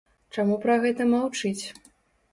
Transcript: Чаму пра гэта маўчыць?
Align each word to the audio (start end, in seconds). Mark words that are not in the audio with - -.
Чаму 0.37 0.55
пра 0.63 0.77
гэта 0.87 1.07
маўчыць? 1.13 1.65